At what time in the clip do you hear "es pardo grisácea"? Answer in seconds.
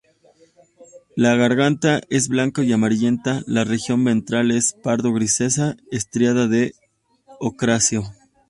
4.49-5.77